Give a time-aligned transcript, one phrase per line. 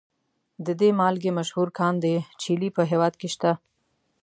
[0.65, 2.05] د دې مالګې مشهور کان د
[2.41, 3.51] چیلي په هیواد کې شته.